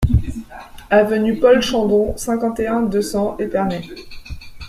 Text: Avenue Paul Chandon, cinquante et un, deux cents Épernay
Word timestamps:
Avenue 0.89 1.37
Paul 1.39 1.61
Chandon, 1.61 2.17
cinquante 2.17 2.59
et 2.59 2.65
un, 2.65 2.81
deux 2.81 3.03
cents 3.03 3.37
Épernay 3.37 3.83